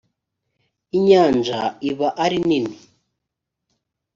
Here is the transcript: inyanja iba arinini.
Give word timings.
inyanja 0.97 1.59
iba 1.89 2.07
arinini. 2.23 2.75